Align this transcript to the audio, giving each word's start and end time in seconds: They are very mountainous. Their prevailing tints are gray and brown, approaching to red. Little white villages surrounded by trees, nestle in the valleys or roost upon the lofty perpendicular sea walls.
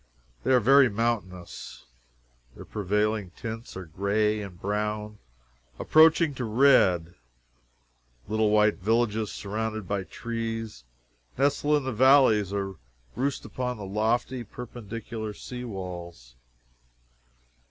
They 0.43 0.51
are 0.51 0.59
very 0.59 0.89
mountainous. 0.89 1.85
Their 2.55 2.65
prevailing 2.65 3.29
tints 3.37 3.77
are 3.77 3.85
gray 3.85 4.41
and 4.41 4.59
brown, 4.59 5.19
approaching 5.77 6.33
to 6.33 6.43
red. 6.43 7.13
Little 8.27 8.49
white 8.49 8.77
villages 8.77 9.31
surrounded 9.31 9.87
by 9.87 10.05
trees, 10.05 10.85
nestle 11.37 11.77
in 11.77 11.83
the 11.83 11.93
valleys 11.93 12.51
or 12.51 12.77
roost 13.15 13.45
upon 13.45 13.77
the 13.77 13.85
lofty 13.85 14.43
perpendicular 14.43 15.35
sea 15.35 15.65
walls. 15.65 16.33